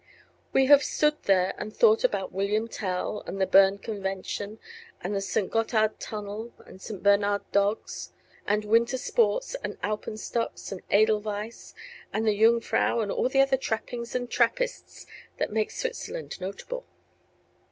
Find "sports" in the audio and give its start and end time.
8.97-9.53